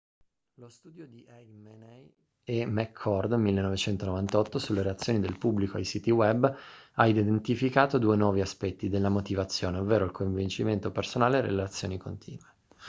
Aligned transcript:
lo 0.55 0.67
studio 0.67 1.05
di 1.05 1.23
eighmey 1.29 2.11
e 2.43 2.65
mccord 2.65 3.33
1998 3.33 4.57
sulle 4.57 4.81
reazioni 4.81 5.19
del 5.19 5.37
pubblico 5.37 5.77
ai 5.77 5.83
siti 5.85 6.09
web 6.09 6.51
ha 6.95 7.05
identificato 7.05 7.99
due 7.99 8.15
nuovi 8.15 8.41
aspetti 8.41 8.89
della 8.89 9.09
motivazione 9.09 9.77
ovvero 9.77 10.05
il 10.05 10.09
coinvolgimento 10.11 10.89
personale 10.89 11.37
e 11.37 11.41
le 11.43 11.47
relazioni 11.49 11.97
continue 11.99 12.49